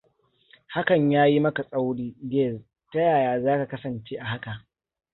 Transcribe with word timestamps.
Hakan 0.67 1.11
ya 1.11 1.25
yi 1.25 1.39
maka 1.39 1.63
tsauri, 1.63 2.15
Geez. 2.31 2.61
Ta 2.91 2.99
yaya 2.99 3.41
za 3.41 3.57
ka 3.57 3.67
kasance 3.67 4.15
a 4.19 4.25
haka? 4.25 4.65